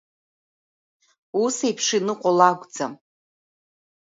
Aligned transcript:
Ус 1.43 1.55
еиԥш 1.67 1.87
иныҟәо 1.97 2.31
лакәӡам… 2.37 2.93